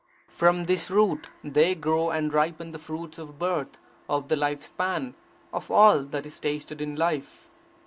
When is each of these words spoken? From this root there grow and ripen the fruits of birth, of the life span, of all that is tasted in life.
From 0.29 0.65
this 0.65 0.89
root 0.89 1.29
there 1.43 1.75
grow 1.75 2.09
and 2.09 2.33
ripen 2.33 2.71
the 2.71 2.79
fruits 2.79 3.19
of 3.19 3.37
birth, 3.37 3.77
of 4.09 4.29
the 4.29 4.35
life 4.35 4.63
span, 4.63 5.13
of 5.53 5.69
all 5.69 6.05
that 6.05 6.25
is 6.25 6.39
tasted 6.39 6.81
in 6.81 6.95
life. 6.95 7.47